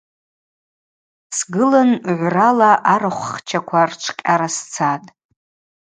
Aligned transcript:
Сгылын 1.37 1.89
гӏврала 2.19 2.71
арахвхчаква 2.93 3.81
рчвкъьара 3.89 4.49
сцатӏ. 4.55 5.09